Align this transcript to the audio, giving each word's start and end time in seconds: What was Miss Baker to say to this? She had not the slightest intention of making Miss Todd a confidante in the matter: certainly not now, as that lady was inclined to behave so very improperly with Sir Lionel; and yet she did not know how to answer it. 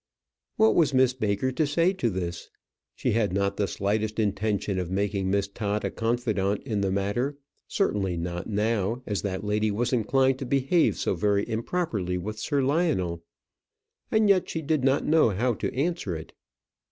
What 0.55 0.73
was 0.73 0.95
Miss 0.95 1.13
Baker 1.13 1.51
to 1.51 1.67
say 1.67 1.93
to 1.93 2.09
this? 2.09 2.49
She 2.95 3.11
had 3.11 3.31
not 3.31 3.57
the 3.57 3.67
slightest 3.67 4.17
intention 4.17 4.79
of 4.79 4.89
making 4.89 5.29
Miss 5.29 5.47
Todd 5.47 5.85
a 5.85 5.91
confidante 5.91 6.65
in 6.65 6.81
the 6.81 6.89
matter: 6.91 7.37
certainly 7.67 8.17
not 8.17 8.47
now, 8.47 9.03
as 9.05 9.21
that 9.21 9.43
lady 9.43 9.69
was 9.69 9.93
inclined 9.93 10.39
to 10.39 10.45
behave 10.47 10.97
so 10.97 11.13
very 11.13 11.47
improperly 11.47 12.17
with 12.17 12.39
Sir 12.39 12.63
Lionel; 12.63 13.21
and 14.09 14.27
yet 14.27 14.49
she 14.49 14.63
did 14.63 14.83
not 14.83 15.05
know 15.05 15.29
how 15.29 15.53
to 15.53 15.71
answer 15.71 16.15
it. 16.15 16.33